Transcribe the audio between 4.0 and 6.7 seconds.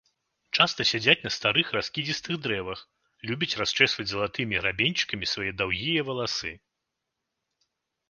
залатымі грабеньчыкамі свае даўгія валасы.